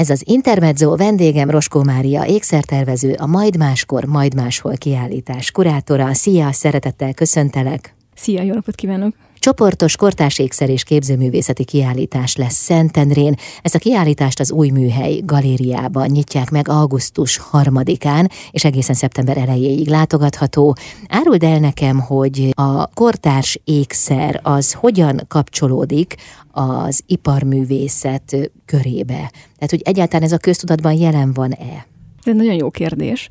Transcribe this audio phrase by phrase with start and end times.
[0.00, 6.14] Ez az Intermezzo vendégem Roskó Mária, ékszertervező, a Majd Máskor, Majd Máshol kiállítás kurátora.
[6.14, 7.94] Szia, szeretettel köszöntelek!
[8.14, 9.14] Szia, jó napot kívánok!
[9.40, 13.34] Csoportos kortás ékszer és képzőművészeti kiállítás lesz Szentendrén.
[13.62, 19.88] Ezt a kiállítást az új műhely galériában nyitják meg augusztus harmadikán, és egészen szeptember elejéig
[19.88, 20.76] látogatható.
[21.08, 26.14] Áruld el nekem, hogy a kortárs ékszer az hogyan kapcsolódik
[26.50, 29.30] az iparművészet körébe?
[29.54, 31.89] Tehát, hogy egyáltalán ez a köztudatban jelen van-e?
[32.30, 33.28] Egy nagyon jó kérdés.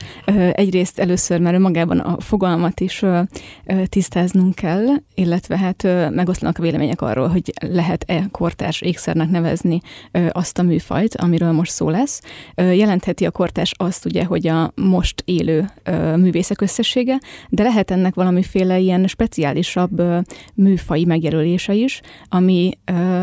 [0.52, 3.04] Egyrészt először már magában a fogalmat is
[3.86, 9.80] tisztáznunk kell, illetve hát megoszlanak a vélemények arról, hogy lehet-e kortárs ékszernek nevezni
[10.30, 12.22] azt a műfajt, amiről most szó lesz.
[12.56, 15.70] Jelentheti a kortárs azt ugye, hogy a most élő
[16.16, 17.20] művészek összessége,
[17.50, 20.02] de lehet ennek valamiféle ilyen speciálisabb
[20.54, 22.78] műfai megjelölése is, ami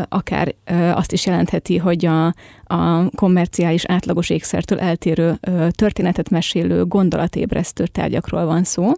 [0.09, 0.55] akár
[0.93, 2.33] azt is jelentheti, hogy a,
[2.67, 5.39] a kommerciális átlagos ékszertől eltérő
[5.69, 8.91] történetet mesélő gondolatébresztő tárgyakról van szó.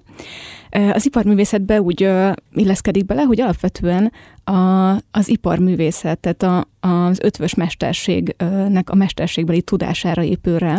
[0.93, 2.09] Az iparművészetbe úgy
[2.53, 4.11] illeszkedik bele, hogy alapvetően
[4.43, 10.77] a, az iparművészet, tehát a, az ötvös mesterségnek a mesterségbeli tudására épül rá,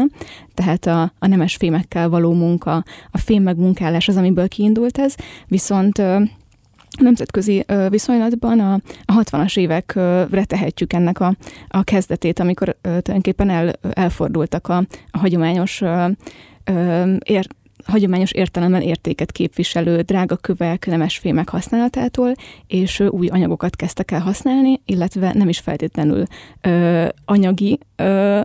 [0.55, 5.15] tehát a, a nemes fémekkel való munka, a fém megmunkálás az, amiből kiindult ez,
[5.47, 6.03] viszont
[7.01, 8.73] nemzetközi viszonylatban a,
[9.05, 11.37] a 60-as évekre tehetjük ennek a,
[11.69, 14.77] a kezdetét, amikor tulajdonképpen el, elfordultak a,
[15.11, 15.83] a hagyományos
[17.19, 17.47] ér,
[17.85, 22.33] hagyományos értelemben értéket képviselő drága kövek, nemes fémek használatától,
[22.67, 26.25] és új anyagokat kezdtek el használni, illetve nem is feltétlenül
[26.61, 28.41] ö, anyagi ö,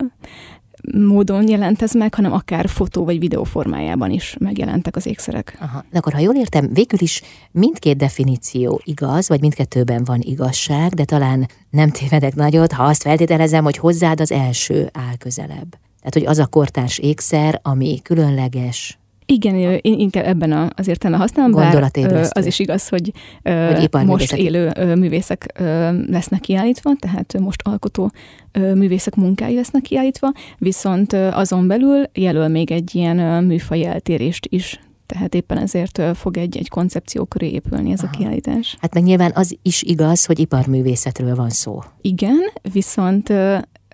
[0.93, 5.57] módon jelent ez meg, hanem akár fotó vagy videó formájában is megjelentek az ékszerek.
[5.59, 5.85] Aha.
[5.91, 11.05] De akkor, ha jól értem, végül is mindkét definíció igaz, vagy mindkettőben van igazság, de
[11.05, 15.69] talán nem tévedek nagyot, ha azt feltételezem, hogy hozzád az első áll közelebb.
[15.99, 21.17] Tehát, hogy az a kortárs ékszer, ami különleges, igen, én inkább ebben a, az értelme
[21.17, 21.91] használom, bár
[22.29, 23.11] az is igaz, hogy,
[23.43, 25.59] hogy most élő művészek
[26.07, 28.11] lesznek kiállítva, tehát most alkotó
[28.53, 34.79] művészek munkái lesznek kiállítva, viszont azon belül jelöl még egy ilyen műfaj eltérést is.
[35.05, 38.11] Tehát éppen ezért fog egy, egy koncepció köré épülni ez Aha.
[38.13, 38.77] a kiállítás.
[38.81, 41.79] Hát meg nyilván az is igaz, hogy iparművészetről van szó.
[42.01, 42.39] Igen,
[42.71, 43.33] viszont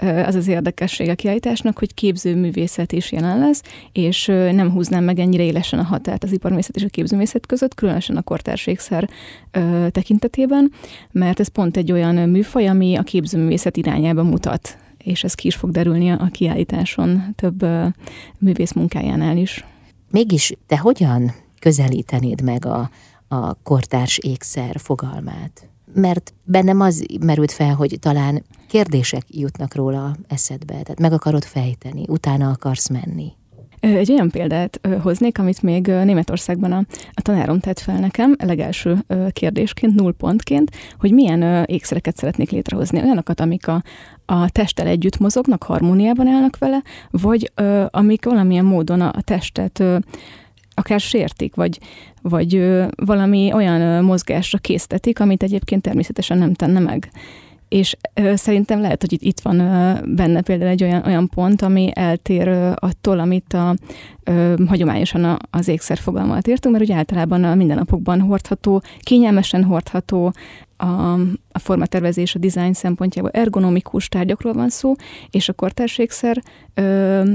[0.02, 5.44] az az érdekesség a kiállításnak, hogy képzőművészet is jelen lesz, és nem húznám meg ennyire
[5.44, 9.10] élesen a határt az iparművészet és a képzőművészet között, különösen a kortárségszer
[9.92, 10.72] tekintetében,
[11.12, 15.56] mert ez pont egy olyan műfaj, ami a képzőművészet irányába mutat, és ez ki is
[15.56, 17.66] fog derülni a kiállításon több
[18.38, 19.66] művész munkájánál is.
[20.12, 22.90] Mégis te hogyan közelítenéd meg a,
[23.28, 25.72] a kortárs ékszer fogalmát?
[25.94, 32.04] mert bennem az merült fel, hogy talán kérdések jutnak róla eszedbe, tehát meg akarod fejteni,
[32.08, 33.32] utána akarsz menni.
[33.80, 39.96] Egy olyan példát hoznék, amit még Németországban a, a tanárom tett fel nekem, legelső kérdésként,
[39.96, 43.02] nullpontként, hogy milyen ékszereket szeretnék létrehozni.
[43.02, 43.84] Olyanokat, amik a,
[44.26, 47.52] a testtel együtt mozognak, harmóniában állnak vele, vagy
[47.90, 49.84] amik valamilyen módon a, a testet
[50.74, 51.80] akár sértik, vagy,
[52.22, 57.12] vagy ö, valami olyan ö, mozgásra késztetik, amit egyébként természetesen nem tenne meg.
[57.72, 61.62] És ö, szerintem lehet, hogy itt, itt van ö, benne például egy olyan, olyan pont,
[61.62, 63.76] ami eltér ö, attól, amit a,
[64.32, 70.34] ö, hagyományosan az ékszer fogalmat értünk, mert ugye általában a mindennapokban hordható, kényelmesen hordható,
[70.82, 71.14] a,
[71.52, 74.94] a formatervezés, a design szempontjából ergonomikus tárgyakról van szó,
[75.30, 76.42] és a kortárségszer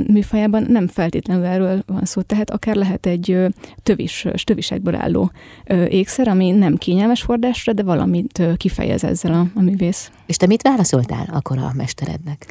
[0.07, 3.49] műfajában nem feltétlenül erről van szó, tehát akár lehet egy ö,
[3.83, 5.31] tövis, tövisekből álló
[5.65, 10.11] ö, ékszer, ami nem kényelmes hordásra, de valamit ö, kifejez ezzel a, a művész.
[10.27, 12.47] És te mit válaszoltál akkor a mesterednek?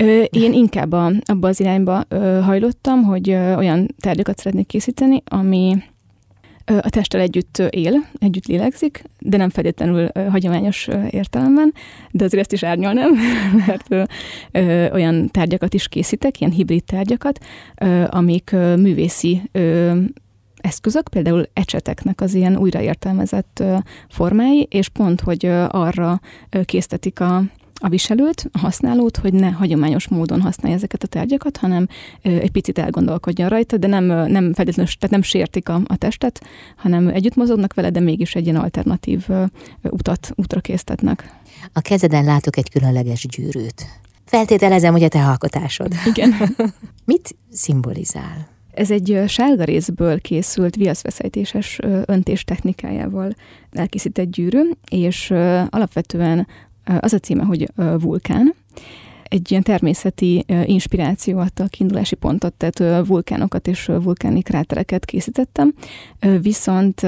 [0.00, 5.22] Ö, én inkább a, abba az irányba ö, hajlottam, hogy ö, olyan tárgyakat szeretnék készíteni,
[5.24, 5.76] ami
[6.64, 11.74] a testtel együtt él, együtt lélegzik, de nem feltétlenül hagyományos értelemben,
[12.10, 13.10] de azért ezt is árnyalnám,
[13.66, 14.10] mert
[14.92, 17.38] olyan tárgyakat is készítek, ilyen hibrid tárgyakat,
[18.06, 19.42] amik művészi
[20.56, 23.62] eszközök, például ecseteknek az ilyen újraértelmezett
[24.08, 26.20] formái, és pont, hogy arra
[26.64, 27.42] késztetik a,
[27.80, 31.88] a viselőt, a használót, hogy ne hagyományos módon használja ezeket a tárgyakat, hanem
[32.22, 36.40] egy picit elgondolkodjon rajta, de nem, nem feltétlenül, tehát nem sértik a, a testet,
[36.76, 39.26] hanem együtt mozognak vele, de mégis egy ilyen alternatív
[39.82, 41.36] utat, útra késztetnek.
[41.72, 43.86] A kezeden látok egy különleges gyűrűt.
[44.24, 45.92] Feltételezem, hogy a te alkotásod.
[46.04, 46.34] Igen.
[47.04, 48.48] Mit szimbolizál?
[48.74, 53.34] Ez egy sárga részből készült viaszveszejtéses öntés technikájával
[53.72, 55.30] elkészített gyűrű, és
[55.68, 56.46] alapvetően
[57.00, 58.54] az a címe, hogy Vulkán.
[59.22, 65.74] egy ilyen természeti inspiráció adta a kiindulási pontot, tehát vulkánokat és vulkáni krátereket készítettem,
[66.42, 67.06] viszont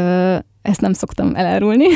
[0.63, 1.87] ezt nem szoktam elárulni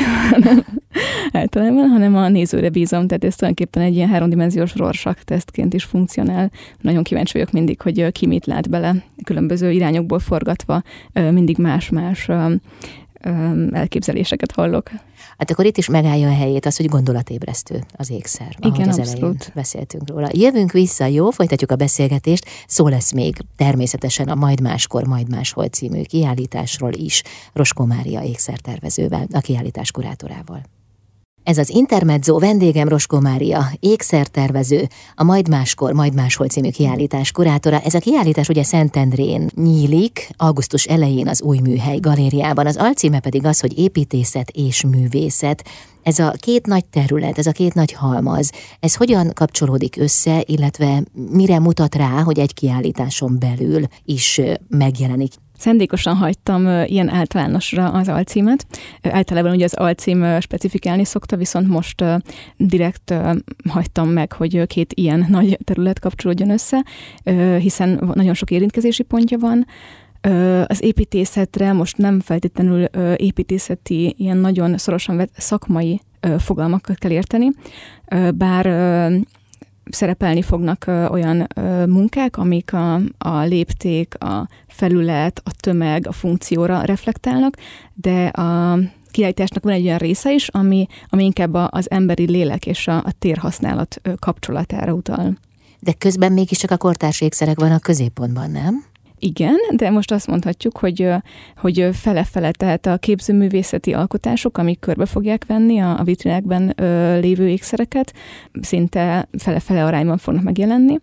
[1.31, 6.51] általában, hanem a nézőre bízom, tehát ez tulajdonképpen egy ilyen háromdimenziós rorsak tesztként is funkcionál.
[6.81, 10.81] Nagyon kíváncsi vagyok mindig, hogy ki mit lát bele, különböző irányokból forgatva,
[11.31, 12.29] mindig más-más
[13.71, 14.89] elképzeléseket hallok.
[15.37, 18.55] Hát akkor itt is megállja a helyét az, hogy gondolatébresztő az ékszer.
[18.59, 19.21] Igen, az abszolút.
[19.21, 20.29] elején beszéltünk róla.
[20.31, 21.29] Jövünk vissza, jó?
[21.29, 22.45] Folytatjuk a beszélgetést.
[22.67, 27.23] Szó lesz még természetesen a Majd Máskor, Majd Máshol című kiállításról is.
[27.53, 30.61] Roskó Mária ékszertervezővel, a kiállítás kurátorával.
[31.45, 37.79] Ez az Intermezzo vendégem Roskó Mária, ékszertervező, a Majd Máskor, Majd Máshol című kiállítás kurátora.
[37.79, 42.65] Ez a kiállítás ugye Szentendrén nyílik, augusztus elején az új műhely galériában.
[42.65, 45.63] Az alcíme pedig az, hogy építészet és művészet.
[46.03, 51.03] Ez a két nagy terület, ez a két nagy halmaz, ez hogyan kapcsolódik össze, illetve
[51.31, 58.65] mire mutat rá, hogy egy kiállításon belül is megjelenik Szendékosan hagytam ilyen általánosra az alcímet.
[59.01, 62.03] Általában ugye az alcím specifikálni szokta, viszont most
[62.57, 63.13] direkt
[63.69, 66.85] hagytam meg, hogy két ilyen nagy terület kapcsolódjon össze,
[67.59, 69.65] hiszen nagyon sok érintkezési pontja van.
[70.67, 72.83] Az építészetre most nem feltétlenül
[73.15, 76.01] építészeti, ilyen nagyon szorosan szakmai
[76.37, 77.49] fogalmakat kell érteni,
[78.35, 78.65] bár
[79.89, 81.47] szerepelni fognak olyan
[81.87, 87.57] munkák, amik a, a lépték, a felület, a tömeg, a funkcióra reflektálnak,
[87.93, 88.79] de a
[89.11, 93.11] kiállításnak van egy olyan része is, ami, ami inkább az emberi lélek és a, a
[93.19, 95.37] térhasználat kapcsolatára utal.
[95.79, 98.83] De közben mégiscsak a kortárs ékszerek van a középpontban, nem?
[99.25, 101.09] Igen, de most azt mondhatjuk, hogy,
[101.57, 106.73] hogy fele-fele, tehát a képzőművészeti alkotások, amik körbe fogják venni a, a vitrinekben
[107.21, 108.13] lévő ékszereket,
[108.61, 110.97] szinte fele-fele arányban fognak megjelenni.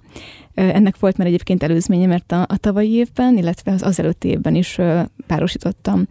[0.54, 4.78] Ennek volt már egyébként előzménye, mert a, a tavalyi évben, illetve az azelőtti évben is
[5.26, 6.06] párosítottam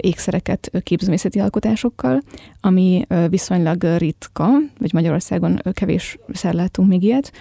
[0.00, 2.22] ékszereket képzőművészeti alkotásokkal,
[2.60, 4.48] ami viszonylag ritka,
[4.78, 7.32] vagy Magyarországon kevés látunk még ilyet,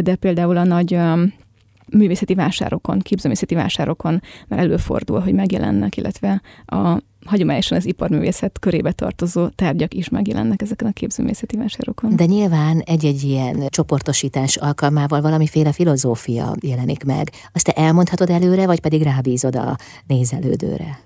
[0.00, 0.98] de például a nagy
[1.92, 9.48] művészeti vásárokon, képzőművészeti vásárokon már előfordul, hogy megjelennek, illetve a hagyományosan az iparművészet körébe tartozó
[9.48, 12.16] tárgyak is megjelennek ezeken a képzőművészeti vásárokon.
[12.16, 17.30] De nyilván egy-egy ilyen csoportosítás alkalmával valamiféle filozófia jelenik meg.
[17.52, 20.98] Azt te elmondhatod előre, vagy pedig rábízod a nézelődőre?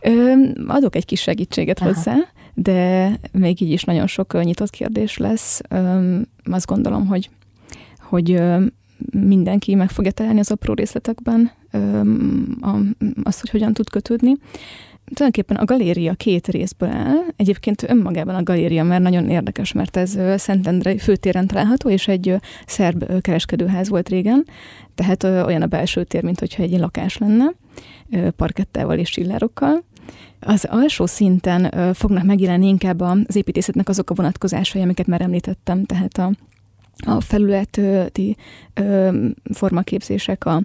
[0.00, 0.32] Ö,
[0.66, 1.88] adok egy kis segítséget Aha.
[1.92, 2.14] hozzá,
[2.54, 5.60] de még így is nagyon sok nyitott kérdés lesz.
[5.68, 7.30] Ö, azt gondolom, hogy
[8.00, 8.42] hogy
[9.10, 11.50] mindenki meg fogja találni az apró részletekben
[13.22, 14.32] azt, hogy hogyan tud kötődni.
[15.14, 17.16] Tulajdonképpen a galéria két részből áll.
[17.36, 23.20] Egyébként önmagában a galéria már nagyon érdekes, mert ez Szentendre főtéren található, és egy szerb
[23.20, 24.44] kereskedőház volt régen,
[24.94, 27.52] tehát olyan a belső tér, mint hogyha egy lakás lenne,
[28.36, 29.84] parkettával és csillárokkal.
[30.40, 36.18] Az alsó szinten fognak megjelenni inkább az építészetnek azok a vonatkozásai, amiket már említettem, tehát
[36.18, 36.32] a
[36.96, 38.36] a felületi
[39.52, 40.62] formaképzések, a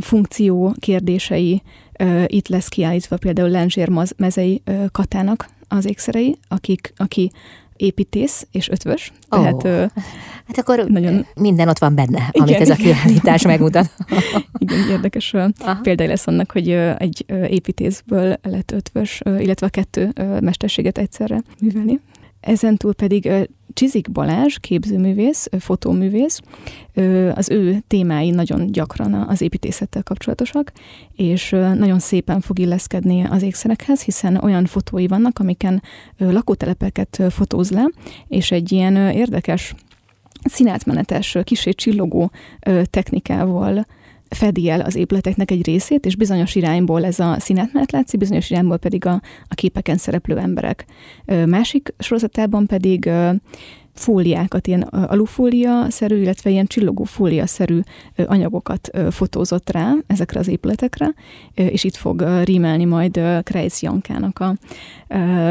[0.00, 1.62] funkció kérdései,
[2.26, 4.62] itt lesz kiállítva például Lenzsér mezei
[4.92, 7.30] Katának az ékszerei, akik, aki
[7.76, 9.12] építész és ötvös.
[9.28, 9.40] Oh.
[9.40, 9.92] Tehát,
[10.46, 11.26] hát akkor nagyon...
[11.34, 13.90] minden ott van benne, igen, amit ez a kiállítás megmutat.
[14.58, 15.80] igen, érdekes Aha.
[15.82, 22.00] például lesz annak, hogy egy építészből lett ötvös, illetve a kettő mesterséget egyszerre művelni.
[22.42, 23.30] Ezen túl pedig
[23.74, 26.40] Csizik Balázs, képzőművész, fotóművész,
[27.34, 30.72] az ő témái nagyon gyakran az építészettel kapcsolatosak,
[31.12, 35.82] és nagyon szépen fog illeszkedni az ékszerekhez, hiszen olyan fotói vannak, amiken
[36.16, 37.90] lakótelepeket fotóz le,
[38.28, 39.74] és egy ilyen érdekes
[40.44, 42.30] színátmenetes, kisé csillogó
[42.90, 43.86] technikával
[44.34, 48.78] fedi el az épületeknek egy részét, és bizonyos irányból ez a színetmenet látszik, bizonyos irányból
[48.78, 50.84] pedig a, a képeken szereplő emberek.
[51.46, 53.10] Másik sorozatában pedig
[53.94, 57.80] fóliákat, ilyen alufólia-szerű, illetve ilyen csillogó fólia-szerű
[58.16, 61.14] anyagokat fotózott rá ezekre az épületekre,
[61.54, 64.56] és itt fog rímelni majd Kreis Jankának a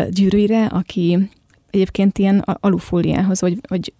[0.10, 1.30] gyűrűire, aki
[1.70, 3.94] egyébként ilyen alufóliához, vagy, vagy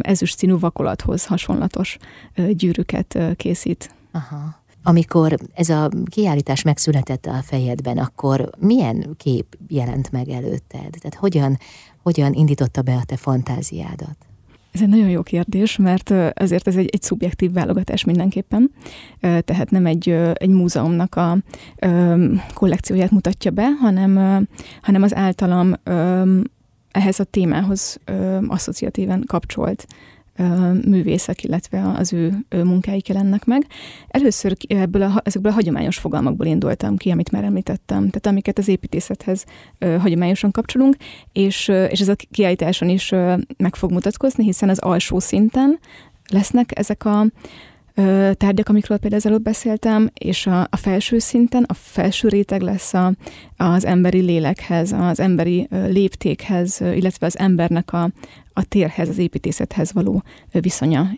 [0.00, 1.96] ezüst színű vakolathoz hasonlatos
[2.52, 3.94] gyűrűket készít.
[4.12, 4.58] Aha.
[4.82, 10.90] Amikor ez a kiállítás megszületett a fejedben, akkor milyen kép jelent meg előtted?
[10.90, 11.58] Tehát hogyan,
[12.02, 14.16] hogyan indította be a te fantáziádat?
[14.72, 18.70] Ez egy nagyon jó kérdés, mert azért ez egy, egy szubjektív válogatás mindenképpen,
[19.20, 21.38] tehát nem egy, egy múzeumnak a
[22.54, 24.46] kollekcióját mutatja be, hanem,
[24.82, 25.72] hanem az általam
[26.90, 28.00] ehhez a témához
[28.46, 29.86] asszociatíven kapcsolt
[30.86, 33.66] művészek, illetve az ő, munkáik jelennek meg.
[34.08, 38.68] Először ebből a, ezekből a hagyományos fogalmakból indultam ki, amit már említettem, tehát amiket az
[38.68, 39.44] építészethez
[39.78, 40.96] hagyományosan kapcsolunk,
[41.32, 43.10] és, és ez a kiállításon is
[43.56, 45.78] meg fog mutatkozni, hiszen az alsó szinten
[46.32, 47.26] lesznek ezek a
[48.32, 53.12] tárgyak, amikről például előbb beszéltem, és a, a felső szinten, a felső réteg lesz a,
[53.56, 58.10] az emberi lélekhez, az emberi léptékhez, illetve az embernek a,
[58.52, 61.08] a térhez, az építészethez való viszonya.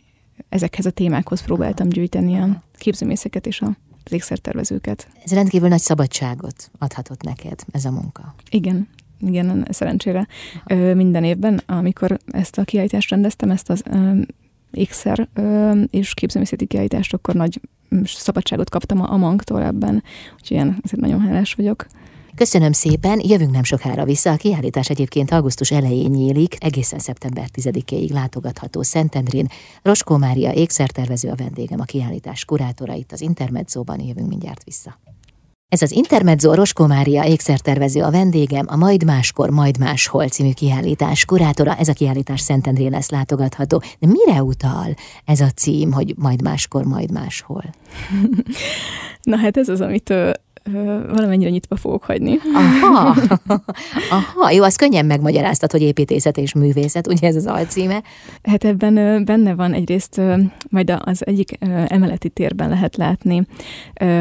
[0.48, 3.76] Ezekhez a témákhoz próbáltam gyűjteni a képzőmészeket és a
[4.10, 5.08] légszertervezőket.
[5.24, 8.34] Ez rendkívül nagy szabadságot adhatott neked, ez a munka.
[8.50, 8.88] Igen,
[9.20, 10.26] igen, szerencsére.
[10.64, 10.94] Aha.
[10.94, 13.82] Minden évben, amikor ezt a kiállítást rendeztem, ezt az
[14.72, 15.28] ékszer
[15.90, 17.60] és képzőművészeti kiállítást, akkor nagy
[17.94, 20.02] mm, szabadságot kaptam a, mangtól ebben,
[20.32, 21.86] úgyhogy ilyen, ezért nagyon hálás vagyok.
[22.34, 24.30] Köszönöm szépen, jövünk nem sokára vissza.
[24.30, 29.46] A kiállítás egyébként augusztus elején nyílik, egészen szeptember 10-ig látogatható Szentendrén.
[29.82, 34.98] Roskó Mária ékszertervező a vendégem, a kiállítás kurátora itt az Intermedzóban, jövünk mindjárt vissza.
[35.72, 41.24] Ez az Intermezzo Roskó Mária ékszertervező a vendégem, a Majd Máskor, Majd Máshol című kiállítás
[41.24, 41.76] kurátora.
[41.76, 43.82] Ez a kiállítás Szentendrén lesz látogatható.
[43.98, 47.64] De mire utal ez a cím, hogy Majd Máskor, Majd Máshol?
[49.22, 50.14] Na hát ez az, amit
[51.12, 52.38] valamennyire nyitva fogok hagyni.
[52.54, 53.16] Aha,
[54.10, 58.02] aha, jó, az könnyen megmagyaráztat, hogy építészet és művészet, ugye ez az alcíme?
[58.42, 60.20] Hát ebben benne van egyrészt,
[60.68, 63.46] majd az egyik emeleti térben lehet látni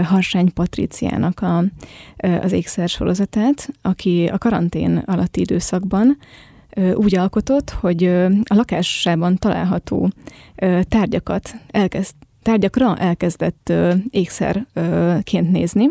[0.03, 1.63] Harsány Patriciának a,
[2.41, 6.17] az ékszer sorozatát, aki a karantén alatti időszakban
[6.93, 8.03] úgy alkotott, hogy
[8.43, 10.09] a lakásában található
[10.89, 13.73] tárgyakat elkezd tárgyakra elkezdett
[14.09, 15.89] ékszerként nézni,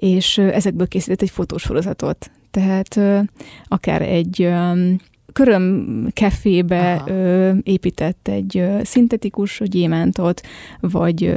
[0.00, 2.30] és ezekből készített egy fotósorozatot.
[2.50, 3.00] Tehát
[3.64, 4.48] akár egy
[5.32, 7.04] köröm kefébe
[7.62, 10.40] épített egy szintetikus gyémántot,
[10.80, 11.34] vagy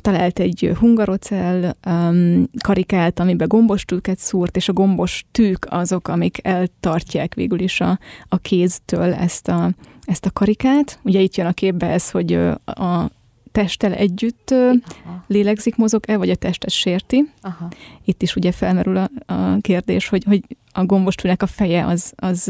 [0.00, 7.34] talált egy hungarocell um, karikát, amiben gombostűket szúrt, és a gombos tűk azok, amik eltartják
[7.34, 7.98] végül is a,
[8.28, 9.70] a kéztől ezt a,
[10.04, 10.98] ezt a karikát.
[11.02, 12.32] Ugye itt jön a képbe ez, hogy
[12.64, 13.10] a
[13.56, 15.24] testtel együtt Aha.
[15.26, 17.30] lélegzik, mozog-e, vagy a testet sérti.
[17.40, 17.68] Aha.
[18.04, 22.46] Itt is ugye felmerül a, a kérdés, hogy, hogy a gombostűnek a feje az, az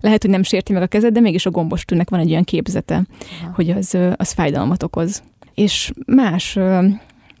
[0.00, 2.94] lehet, hogy nem sérti meg a kezed, de mégis a gombostűnek van egy olyan képzete,
[2.94, 3.52] Aha.
[3.54, 5.22] hogy az, az fájdalmat okoz.
[5.54, 6.58] És más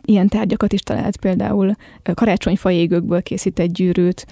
[0.04, 1.74] ilyen tárgyakat is talált, például
[2.14, 4.26] karácsonyfa égőkből készít egy gyűrűt,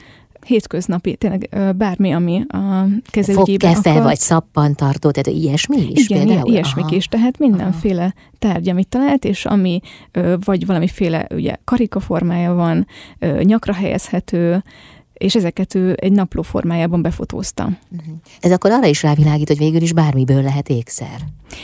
[0.45, 4.03] hétköznapi, tényleg bármi, ami a kezelőgyében Fogkefe akar.
[4.03, 6.51] vagy szappantartó, tehát ilyesmi is Igen, például?
[6.51, 6.95] ilyesmik Aha.
[6.95, 8.13] is, tehát mindenféle Aha.
[8.39, 9.81] tárgy, amit talált, és ami
[10.45, 12.87] vagy valamiféle ugye karika formája van,
[13.43, 14.63] nyakra helyezhető,
[15.15, 17.63] és ezeket ő egy napló formájában befotózta.
[17.65, 18.15] Uh-huh.
[18.41, 21.21] Ez akkor arra is rávilágít, hogy végül is bármiből lehet ékszer.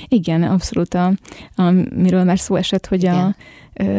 [0.08, 1.12] Igen, abszolút, a,
[1.54, 3.14] amiről már szó esett, hogy Igen.
[3.14, 3.34] a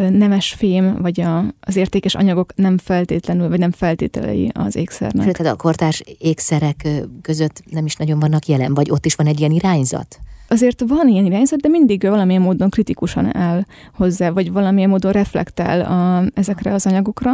[0.09, 5.25] nemes fém, vagy a, az értékes anyagok nem feltétlenül, vagy nem feltételei az ékszernek.
[5.25, 6.87] Sőt, a kortárs ékszerek
[7.21, 10.19] között nem is nagyon vannak jelen, vagy ott is van egy ilyen irányzat?
[10.47, 15.81] Azért van ilyen irányzat, de mindig valamilyen módon kritikusan áll hozzá, vagy valamilyen módon reflektál
[15.81, 17.33] a, ezekre az anyagokra,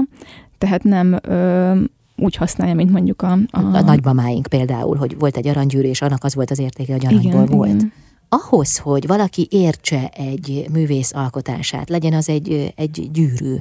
[0.58, 1.74] tehát nem ö,
[2.18, 3.32] úgy használja, mint mondjuk a...
[3.32, 7.06] A, a nagymamáink például, hogy volt egy aranygyűrű, és annak az volt az értéke, hogy
[7.06, 7.70] aranyból igen, volt.
[7.70, 7.92] Igen
[8.30, 13.56] ahhoz, hogy valaki értse egy művész alkotását, legyen az egy, egy gyűrű,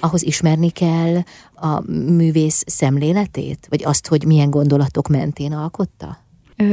[0.00, 1.22] ahhoz ismerni kell
[1.54, 3.66] a művész szemléletét?
[3.68, 6.18] Vagy azt, hogy milyen gondolatok mentén alkotta?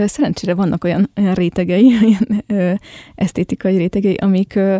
[0.05, 2.73] Szerencsére vannak olyan, olyan rétegei, olyan ö,
[3.15, 4.77] esztétikai rétegei, amik ö,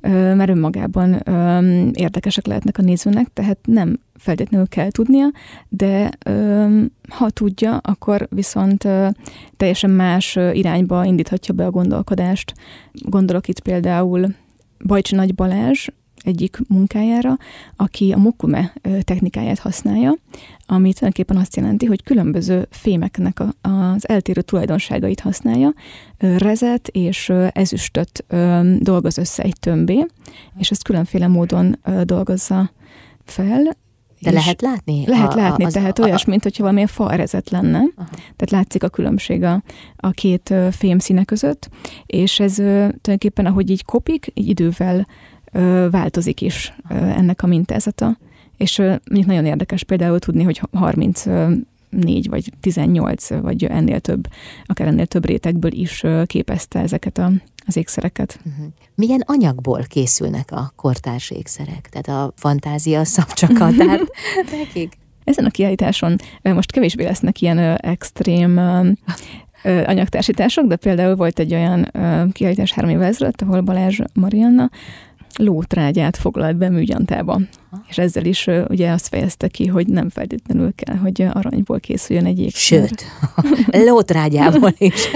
[0.00, 1.12] már önmagában
[1.92, 5.26] érdekesek lehetnek a nézőnek, tehát nem feltétlenül kell tudnia,
[5.68, 6.10] de
[7.08, 8.88] ha tudja, akkor viszont
[9.56, 12.54] teljesen más irányba indíthatja be a gondolkodást.
[12.92, 14.26] Gondolok itt például
[14.86, 15.88] Bajcsi Nagy Balázs
[16.22, 17.36] egyik munkájára,
[17.76, 20.14] aki a mokume technikáját használja,
[20.66, 25.74] ami tulajdonképpen azt jelenti, hogy különböző fémeknek az eltérő tulajdonságait használja,
[26.18, 28.24] rezet és ezüstöt
[28.78, 30.06] dolgoz össze egy tömbé,
[30.58, 32.70] és ezt különféle módon dolgozza
[33.24, 33.76] fel,
[34.20, 35.06] de lehet látni?
[35.06, 37.78] Lehet a, látni, az, tehát olyas, mint hogyha valamilyen falrezet lenne.
[37.78, 38.08] Aha.
[38.10, 39.62] Tehát látszik a különbség a,
[39.96, 41.68] a két fém színe között,
[42.06, 45.06] és ez tulajdonképpen, ahogy így kopik, így idővel
[45.90, 48.18] változik is ennek a mintázata.
[48.56, 51.24] És mondjuk nagyon érdekes például tudni, hogy 30
[51.90, 54.26] 4 vagy 18, vagy ennél több,
[54.66, 57.30] akár ennél több rétegből is képezte ezeket a,
[57.66, 58.40] az ékszereket.
[58.46, 58.66] Uh-huh.
[58.94, 61.88] Milyen anyagból készülnek a kortárs ékszerek?
[61.90, 64.02] Tehát a fantázia szabcsakatárt
[64.58, 64.92] nekik?
[65.24, 68.58] Ezen a kiállításon most kevésbé lesznek ilyen extrém
[69.62, 71.92] anyagtársítások, de például volt egy olyan
[72.32, 74.70] kiállítás három évvel ezelőtt, ahol Balázs Marianna
[75.38, 77.40] lótrágyát foglalt be műgyantába.
[77.88, 82.40] És ezzel is ugye azt fejezte ki, hogy nem feltétlenül kell, hogy aranyból készüljön egy
[82.40, 82.88] ékszer.
[82.88, 83.04] Sőt,
[83.86, 85.10] lótrágyából is.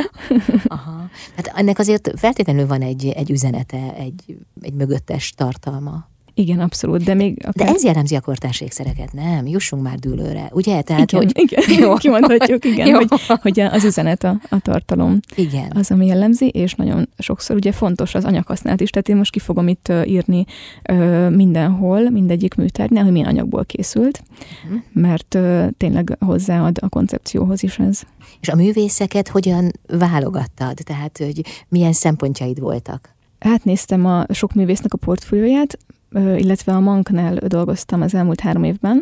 [0.67, 1.09] Aha.
[1.37, 6.11] Hát ennek azért feltétlenül van egy, egy üzenete, egy, egy mögöttes tartalma.
[6.35, 7.39] Igen, abszolút, de még...
[7.47, 7.67] Akár...
[7.67, 9.47] De ez jellemzi a kortárs ékszereket, nem?
[9.47, 10.83] Jussunk már dűlőre, ugye?
[10.83, 11.33] Tehát, igen, hogy...
[11.43, 11.95] igen, jó.
[12.05, 12.97] kimondhatjuk, igen, jó.
[12.97, 13.09] Hogy,
[13.43, 15.21] hogy az üzenet a, a tartalom.
[15.35, 15.73] Igen.
[15.75, 19.39] Az, ami jellemzi, és nagyon sokszor ugye fontos az anyaghasználat is, tehát én most ki
[19.39, 20.45] fogom itt írni
[20.93, 24.23] uh, mindenhol, mindegyik műtárgynál, hogy milyen anyagból készült,
[24.65, 24.81] uh-huh.
[24.93, 28.01] mert uh, tényleg hozzáad a koncepcióhoz is ez.
[28.41, 30.79] És a művészeket hogyan válogattad?
[30.85, 33.15] Tehát, hogy milyen szempontjaid voltak?
[33.39, 35.79] Hát néztem a sok művésznek a portfólióját,
[36.15, 39.01] illetve a Manknál dolgoztam az elmúlt három évben,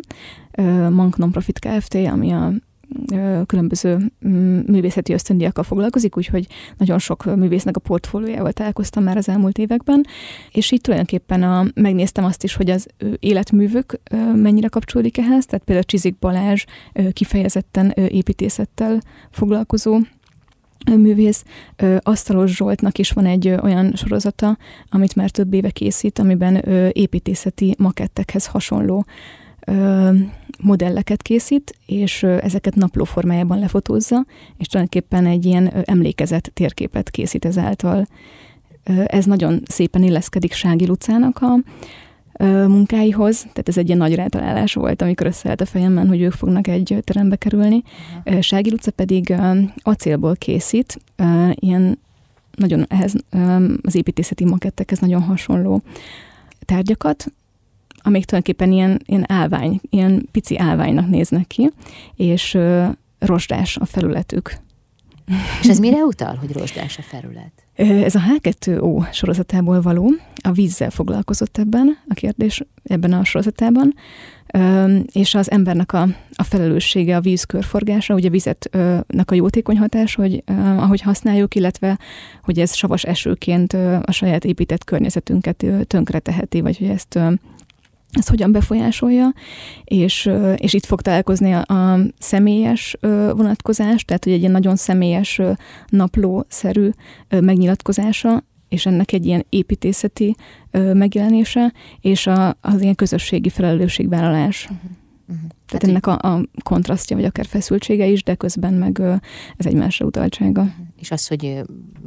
[0.89, 2.51] Mank Nonprofit Kft., ami a
[3.45, 9.57] különböző mm, művészeti ösztöndiakkal foglalkozik, úgyhogy nagyon sok művésznek a portfóliójával találkoztam már az elmúlt
[9.57, 10.05] években,
[10.51, 12.87] és így tulajdonképpen a, megnéztem azt is, hogy az
[13.19, 13.99] életművük
[14.35, 16.65] mennyire kapcsolódik ehhez, tehát például Csizik Balázs
[17.13, 19.01] kifejezetten építészettel
[19.31, 19.99] foglalkozó
[20.85, 21.43] művész.
[21.99, 24.57] Asztalos Zsoltnak is van egy olyan sorozata,
[24.89, 26.55] amit már több éve készít, amiben
[26.91, 29.05] építészeti makettekhez hasonló
[30.61, 34.25] modelleket készít, és ezeket napló formájában lefotózza,
[34.57, 38.07] és tulajdonképpen egy ilyen emlékezett térképet készít ezáltal.
[39.05, 41.55] Ez nagyon szépen illeszkedik Sági Lucának a
[42.45, 46.67] munkáihoz, tehát ez egy ilyen nagy rátalálás volt, amikor összeállt a fejemben, hogy ők fognak
[46.67, 47.83] egy terembe kerülni.
[48.25, 48.41] Uh-huh.
[48.41, 49.33] Sági Luca pedig
[49.77, 50.99] acélból készít,
[51.53, 51.99] ilyen
[52.55, 53.13] nagyon ehhez
[53.81, 55.81] az építészeti makettekhez nagyon hasonló
[56.65, 57.33] tárgyakat,
[58.03, 61.71] amik tulajdonképpen ilyen, ilyen állvány, ilyen pici állványnak néznek ki,
[62.15, 62.57] és
[63.19, 64.57] rozsdás a felületük.
[65.61, 67.51] És ez mire utal, hogy rozsdás a felület?
[68.05, 70.11] Ez a H2O sorozatából való,
[70.43, 73.93] a vízzel foglalkozott ebben a kérdés, ebben a sorozatában,
[75.11, 80.43] és az embernek a, a felelőssége a víz körforgása, ugye vizetnek a jótékony hatás, hogy
[80.77, 81.99] ahogy használjuk, illetve
[82.43, 87.19] hogy ez savas esőként a saját épített környezetünket tönkre teheti, vagy hogy ezt
[88.11, 89.33] ez hogyan befolyásolja,
[89.83, 92.97] és, és itt fog találkozni a, a személyes
[93.31, 95.41] vonatkozás, tehát hogy egy ilyen nagyon személyes
[95.87, 96.89] naplószerű
[97.29, 100.35] megnyilatkozása, és ennek egy ilyen építészeti
[100.93, 104.63] megjelenése, és a, az ilyen közösségi felelősségvállalás.
[104.63, 104.91] Uh-huh.
[105.31, 105.49] Uh-huh.
[105.65, 109.01] Tehát hát ennek a, a kontrasztja, vagy akár feszültsége is, de közben meg
[109.57, 110.61] ez egymásra utaltsága.
[110.61, 110.85] Uh-huh.
[110.99, 111.61] És az, hogy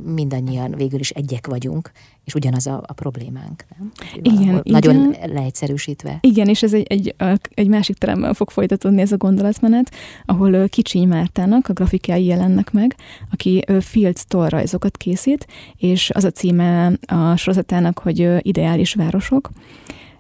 [0.04, 1.90] mindannyian végül is egyek vagyunk,
[2.24, 3.92] és ugyanaz a, a problémánk, nem?
[4.22, 5.32] Igen, Nagyon igen.
[5.32, 6.18] leegyszerűsítve.
[6.20, 7.14] Igen, és ez egy, egy,
[7.54, 12.96] egy másik teremben fog folytatódni ez a gondolatmenet, ahol Kicsiny Mártának a grafikái jelennek meg,
[13.30, 19.50] aki field store rajzokat készít, és az a címe a sorozatának, hogy Ideális városok,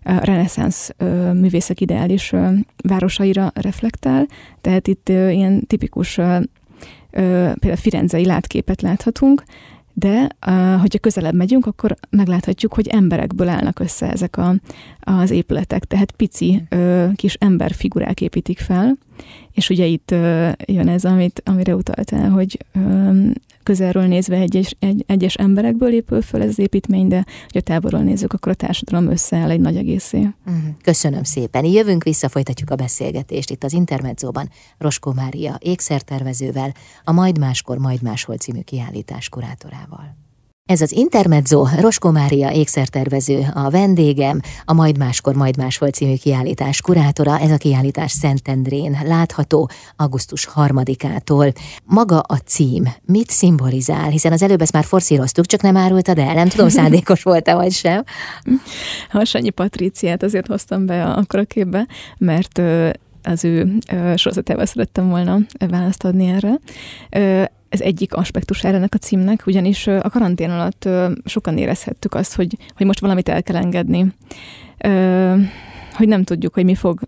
[0.04, 0.90] reneszánsz
[1.32, 2.32] művészek ideális
[2.76, 4.26] városaira reflektál,
[4.60, 6.20] tehát itt ilyen tipikus
[7.10, 9.42] például firenzei látképet láthatunk,
[9.92, 10.28] de
[10.80, 14.54] hogyha közelebb megyünk, akkor megláthatjuk, hogy emberekből állnak össze ezek a,
[15.00, 16.62] az épületek, tehát pici
[17.14, 18.98] kis emberfigurák építik fel,
[19.52, 20.10] és ugye itt
[20.64, 22.58] jön ez, amit, amire utaltál, hogy
[23.64, 28.32] közelről nézve egyes, egy, egyes emberekből épül föl ez az építmény, de ha távolról nézzük,
[28.32, 30.18] akkor a társadalom összeáll egy nagy egészé.
[30.18, 30.56] Mhm.
[30.82, 31.64] Köszönöm szépen.
[31.64, 36.74] Jövünk vissza, folytatjuk a beszélgetést itt az Intermedzóban Roskó Mária ékszertervezővel,
[37.04, 40.23] a Majd Máskor, Majd Máshol című kiállítás kurátorával.
[40.66, 46.80] Ez az Intermezzo, Roskó Mária ékszertervező, a vendégem, a Majd Máskor, Majd Máshol című kiállítás
[46.80, 47.38] kurátora.
[47.38, 51.52] Ez a kiállítás Szentendrén látható augusztus harmadikától.
[51.84, 54.08] Maga a cím mit szimbolizál?
[54.08, 56.34] Hiszen az előbb ezt már forszíroztuk, csak nem árultad el.
[56.34, 58.02] Nem tudom, szándékos volt-e vagy sem.
[59.10, 61.86] Hasanyi Patriciát azért hoztam be akkor a képbe,
[62.18, 62.62] mert
[63.22, 63.78] az ő
[64.14, 66.60] sorozatával szerettem volna választ adni erre
[67.74, 70.88] ez egyik aspektusára ennek a címnek, ugyanis a karantén alatt
[71.24, 74.12] sokan érezhettük azt, hogy, hogy most valamit el kell engedni.
[75.92, 77.00] Hogy nem tudjuk, hogy mi fog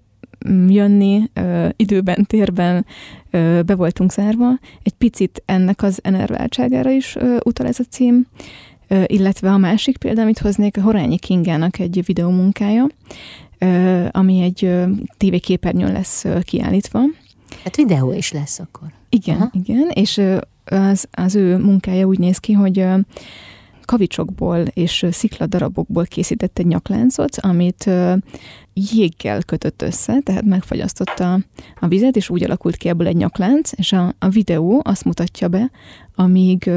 [0.49, 1.31] mm, jönni
[1.77, 2.87] időben, térben,
[3.67, 4.49] be voltunk zárva.
[4.83, 8.27] Egy picit ennek az enerváltságára is utal ez a cím,
[9.07, 12.87] illetve a másik példa, amit hoznék, a Horányi Kingának egy videómunkája,
[14.11, 14.73] ami egy
[15.17, 17.01] tévéképernyőn lesz kiállítva.
[17.65, 18.89] Hát videó is lesz akkor.
[19.09, 19.51] Igen, Aha.
[19.53, 20.21] igen, és
[20.71, 22.87] az, az ő munkája úgy néz ki, hogy
[23.85, 27.91] kavicsokból és szikladarabokból készített egy nyakláncot, amit
[28.73, 31.39] jéggel kötött össze, tehát megfagyasztotta
[31.81, 35.49] a vizet, és úgy alakult ki ebből egy nyaklánc, és a, a videó azt mutatja
[35.49, 35.71] be,
[36.15, 36.71] amíg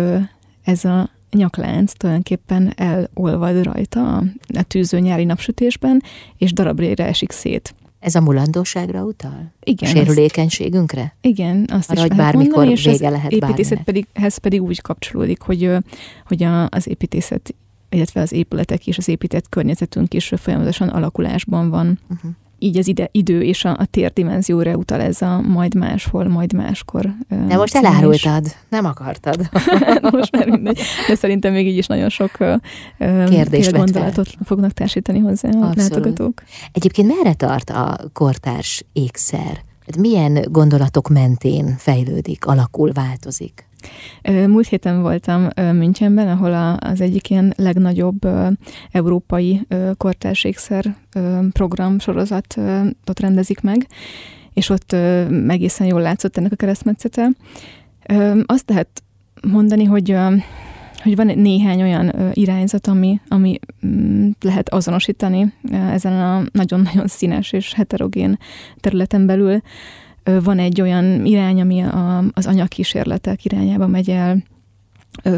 [0.63, 4.23] ez a nyaklánc tulajdonképpen elolvad rajta a,
[4.67, 6.03] tűző nyári napsütésben,
[6.37, 7.73] és darabrére esik szét.
[7.99, 9.51] Ez a mulandóságra utal?
[9.63, 9.89] Igen.
[9.89, 11.01] A sérülékenységünkre?
[11.01, 14.07] Azt, igen, azt Arra, is hogy bármikor mondani, és vége az lehet építészet pedig,
[14.41, 15.71] pedig úgy kapcsolódik, hogy,
[16.25, 17.55] hogy a, az építészet,
[17.89, 21.99] illetve az épületek és az épített környezetünk is folyamatosan alakulásban van.
[22.09, 22.31] Uh-huh.
[22.59, 27.15] Így az ide, idő és a, a térdimenzióra utal ez a majd máshol, majd máskor.
[27.47, 27.95] De most címe is.
[27.95, 29.49] elárultad, nem akartad.
[30.11, 30.79] most már mindegy.
[31.07, 32.31] De szerintem még így is nagyon sok
[33.29, 35.75] Kérdés gondolatot fognak társítani hozzá a Abszolút.
[35.75, 36.43] látogatók.
[36.71, 39.63] Egyébként merre tart a kortárs ékszer?
[39.85, 43.68] Tehát milyen gondolatok mentén fejlődik, alakul, változik?
[44.47, 48.27] Múlt héten voltam Münchenben, ahol az egyik ilyen legnagyobb
[48.91, 53.87] európai ö, kortárs ékszer ö, program sorozatot rendezik meg,
[54.53, 54.95] és ott
[55.47, 57.29] egészen jól látszott ennek a keresztmetszete.
[58.45, 59.03] Azt lehet
[59.41, 60.15] mondani, hogy
[61.03, 67.73] hogy van néhány olyan irányzat, ami, ami mm, lehet azonosítani ezen a nagyon-nagyon színes és
[67.73, 68.37] heterogén
[68.79, 69.61] területen belül.
[70.23, 74.43] Van egy olyan irány, ami a, az anyagkísérletek irányába megy el,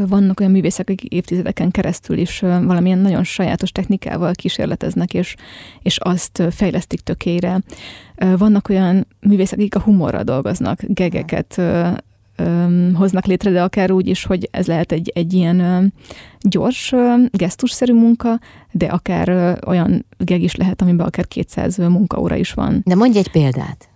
[0.08, 5.36] vannak olyan művészek, akik évtizedeken keresztül is valamilyen nagyon sajátos technikával kísérleteznek, és,
[5.82, 7.62] és azt fejlesztik tökére.
[8.16, 11.62] Vannak olyan művészek, akik a humorral dolgoznak, gegeket
[12.94, 15.94] hoznak létre, de akár úgy is, hogy ez lehet egy, egy ilyen
[16.40, 16.94] gyors,
[17.32, 18.40] gesztusszerű munka,
[18.72, 22.82] de akár olyan geg is lehet, amiben akár 200 munkaóra is van.
[22.86, 23.91] De mondj egy példát.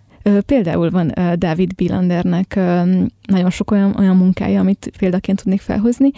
[0.46, 6.10] Például van David Bilandernek ö, nagyon sok olyan, olyan munkája, amit példaként tudnék felhozni.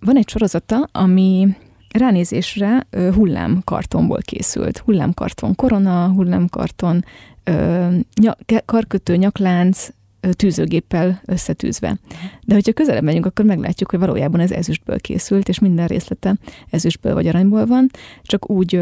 [0.00, 1.56] Van egy sorozata, ami
[1.92, 4.78] ránézésre hullámkartonból készült.
[4.78, 7.04] Hullámkarton korona, hullámkarton
[7.44, 9.88] ö, nya- karkötő, nyaklánc,
[10.30, 11.98] tűzőgéppel összetűzve.
[12.44, 16.34] De hogyha közelebb megyünk, akkor meglátjuk, hogy valójában ez ezüstből készült, és minden részlete
[16.70, 17.88] ezüstből vagy aranyból van,
[18.22, 18.80] csak úgy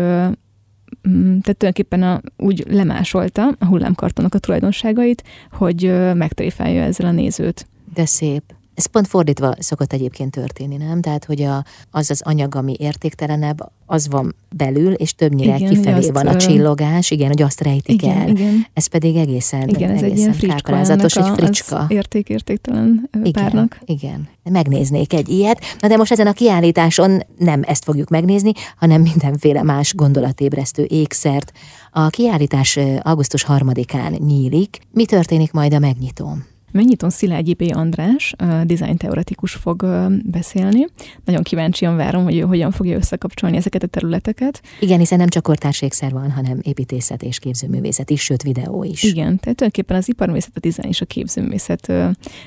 [1.03, 7.67] tehát tulajdonképpen a, úgy lemásolta a hullámkartonok a tulajdonságait, hogy megtréfálja ezzel a nézőt.
[7.95, 8.43] De szép.
[8.81, 11.01] Ez pont fordítva szokott egyébként történni, nem?
[11.01, 16.11] Tehát, hogy a, az az anyag, ami értéktelenebb, az van belül, és többnyire Igen, kifelé
[16.11, 18.29] van a csillogás, igen, hogy azt rejtik Igen, el.
[18.29, 18.67] igen.
[18.73, 21.87] Ez pedig egészen, Igen, ez egy egészen ilyen fricska egy fricska.
[21.89, 23.79] Érték-értéktelen Igen, párnak.
[23.85, 24.29] igen.
[24.43, 25.61] Megnéznék egy ilyet.
[25.81, 31.53] Na de most ezen a kiállításon nem ezt fogjuk megnézni, hanem mindenféle más gondolatébresztő ékszert.
[31.91, 34.79] A kiállítás augusztus harmadikán nyílik.
[34.93, 36.45] Mi történik majd a megnyitón?
[36.73, 37.63] Megnyitón Szilágyi B.
[37.75, 39.87] András, ö, design teoretikus fog
[40.25, 40.87] beszélni.
[41.25, 44.63] Nagyon kíváncsian várom, hogy ő hogyan fogja összekapcsolni ezeket a területeket.
[44.81, 49.03] Igen, hiszen nem csak kortárs ékszer van, hanem építészet és képzőművészet is, sőt videó is.
[49.03, 51.93] Igen, tehát tulajdonképpen az iparművészet, a dizájn és a képzőművészet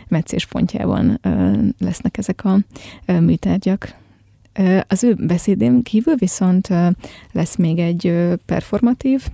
[0.08, 1.20] meccéspontjában
[1.80, 2.60] lesznek ezek a
[3.20, 3.96] műtárgyak.
[4.88, 6.70] Az ő beszédén kívül viszont
[7.32, 8.14] lesz még egy
[8.46, 9.28] performatív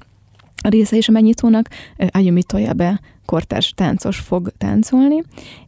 [0.61, 1.69] része is a megnyitónak.
[2.11, 5.23] Ayumi Toyabe kortárs táncos fog táncolni,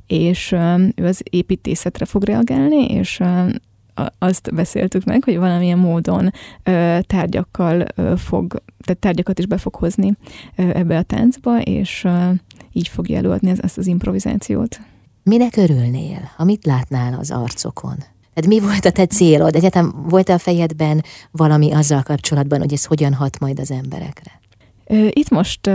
[0.08, 0.52] és
[0.96, 3.22] ő az építészetre fog reagálni, és
[4.20, 6.32] azt beszéltük meg, hogy valamilyen módon
[7.08, 7.86] tárgyakkal
[8.18, 10.14] fog, tehát tárgyakat is be fog hozni
[10.56, 12.08] ebbe a táncba, és
[12.72, 14.80] így fogja előadni ez- ezt az improvizációt.
[15.24, 17.96] Minek örülnél, ha mit látnál az arcokon?
[18.34, 19.56] Tehát mi volt a te célod?
[19.56, 24.41] Egyetem volt a fejedben valami azzal kapcsolatban, hogy ez hogyan hat majd az emberekre?
[25.10, 25.70] Itt most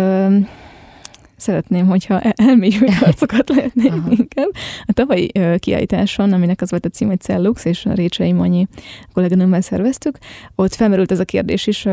[1.36, 4.10] szeretném, hogyha el- elmélyült arcokat lehetnék Aha.
[4.10, 4.50] inkább.
[4.84, 8.66] A tavalyi kiállításon, aminek az volt a cím, hogy Cellux, és a Récsei Manyi
[9.12, 10.18] kolléganőmmel szerveztük,
[10.54, 11.86] ott felmerült ez a kérdés is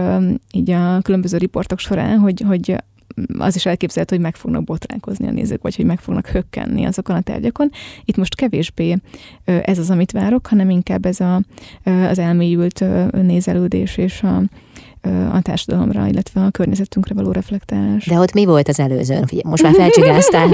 [0.52, 2.76] így a különböző riportok során, hogy, hogy
[3.38, 7.16] az is elképzelhető, hogy meg fognak botránkozni a nézők, vagy hogy meg fognak hökkenni azokon
[7.16, 7.70] a tárgyakon.
[8.06, 8.96] Itt most kevésbé
[9.44, 11.42] ez az, amit várok, hanem inkább ez a,
[11.84, 14.42] az elmélyült nézelődés és a,
[15.32, 18.06] a társadalomra, illetve a környezetünkre való reflektálás.
[18.06, 19.30] De ott mi volt az előzőn?
[19.44, 20.50] Most már felcsigáztál.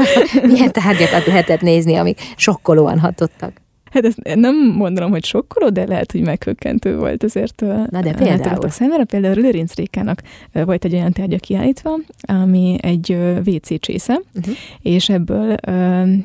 [0.52, 3.60] Milyen tárgyakat lehetett nézni, amik sokkolóan hatottak?
[3.92, 7.60] Hát ezt nem mondom, hogy sokkoló, de lehet, hogy meghökkentő volt azért.
[7.60, 8.26] Na de a például?
[8.26, 14.54] látogatók Számára például Lőrinc Rékának volt egy olyan tárgya kiállítva, ami egy WC csésze, Uh-huh.
[14.82, 15.56] és ebből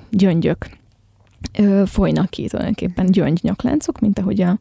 [0.09, 0.57] gyöngyök
[1.85, 4.57] folynak ki tulajdonképpen gyöngy nyakláncok, mint ahogy a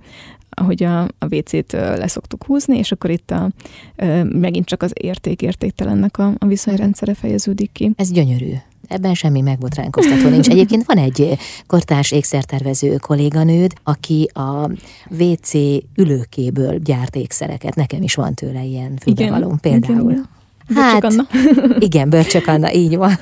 [0.58, 3.50] ahogy a, a WC-t leszoktuk húzni, és akkor itt a,
[4.22, 7.92] megint csak az érték-értéktelennek a, a viszonyrendszere fejeződik ki.
[7.96, 8.52] Ez gyönyörű.
[8.88, 10.48] Ebben semmi megbotránkoztató nincs.
[10.48, 14.70] Egyébként van egy kortárs ékszertervező kolléganőd, aki a
[15.10, 15.52] WC
[15.96, 17.74] ülőkéből gyárt ékszereket.
[17.74, 20.10] Nekem is van tőle ilyen fülbevalom például.
[20.10, 20.35] Igen.
[20.74, 21.26] Hát, Anna.
[21.78, 23.18] igen, Börcsök Anna, így van.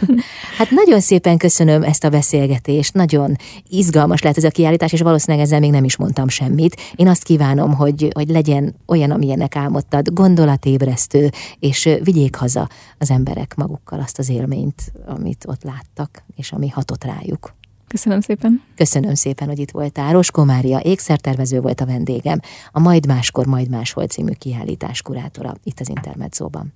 [0.58, 3.36] Hát nagyon szépen köszönöm ezt a beszélgetést, nagyon
[3.68, 6.80] izgalmas lehet ez a kiállítás, és valószínűleg ezzel még nem is mondtam semmit.
[6.94, 13.54] Én azt kívánom, hogy, hogy legyen olyan, amilyenek álmodtad, gondolatébresztő, és vigyék haza az emberek
[13.56, 17.54] magukkal azt az élményt, amit ott láttak, és ami hatott rájuk.
[17.88, 18.62] Köszönöm szépen.
[18.76, 20.12] Köszönöm szépen, hogy itt voltál.
[20.12, 22.40] Roskó Mária ékszertervező volt a vendégem,
[22.72, 26.72] a Majd Máskor, Majd Máshol című kiállítás kurátora itt az Intermedzóban.